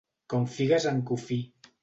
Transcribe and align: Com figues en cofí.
Com 0.33 0.47
figues 0.55 0.87
en 0.93 1.03
cofí. 1.11 1.39